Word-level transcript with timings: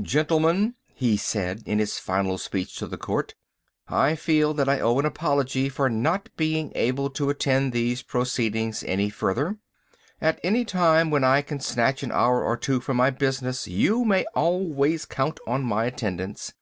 "Gentlemen," 0.00 0.76
he 0.86 1.16
said, 1.16 1.64
in 1.66 1.80
his 1.80 1.98
final 1.98 2.38
speech 2.38 2.76
to 2.76 2.86
the 2.86 2.96
court, 2.96 3.34
"I 3.88 4.14
feel 4.14 4.54
that 4.54 4.68
I 4.68 4.78
owe 4.78 5.00
an 5.00 5.04
apology 5.04 5.68
for 5.68 5.90
not 5.90 6.28
being 6.36 6.70
able 6.76 7.10
to 7.10 7.28
attend 7.28 7.72
these 7.72 8.00
proceedings 8.00 8.84
any 8.86 9.10
further. 9.10 9.58
At 10.20 10.38
any 10.44 10.64
time, 10.64 11.10
when 11.10 11.24
I 11.24 11.42
can 11.42 11.58
snatch 11.58 12.04
an 12.04 12.12
hour 12.12 12.44
or 12.44 12.56
two 12.56 12.78
from 12.78 12.98
my 12.98 13.10
business, 13.10 13.66
you 13.66 14.04
may 14.04 14.24
always 14.36 15.06
count 15.06 15.40
on 15.44 15.64
my 15.64 15.86
attendance. 15.86 16.52